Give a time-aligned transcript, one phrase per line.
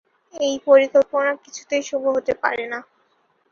[0.33, 2.79] এই পরিকল্পনা কিছুতেই শুভ হতে পারে না।